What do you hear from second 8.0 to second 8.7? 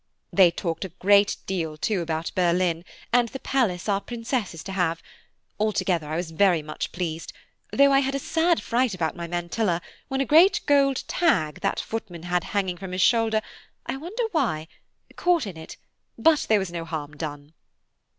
a sad